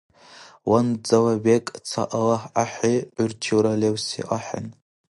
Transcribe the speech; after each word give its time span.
Ванзала 0.69 1.33
бекӀ 1.43 1.71
ца 1.87 2.03
Аллагь 2.17 2.47
ахӀи, 2.63 2.95
гӀур 3.15 3.31
чилра 3.41 3.73
левси 3.81 4.21
ахӀен. 4.37 4.67